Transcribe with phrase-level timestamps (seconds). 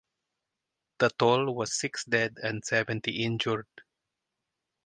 [0.97, 3.67] The toll was six dead and seventy injured.